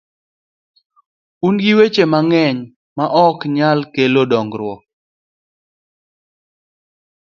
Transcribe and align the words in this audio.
Un 1.47 1.55
gi 1.61 1.71
weche 1.77 2.03
mang’eny 2.11 2.59
ma 2.95 3.05
ok 3.25 3.39
kel 3.93 4.13
dongruok 4.31 4.81